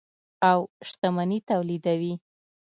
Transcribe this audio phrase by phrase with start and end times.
[0.49, 0.59] او
[0.89, 2.13] شتمني تولیدوي.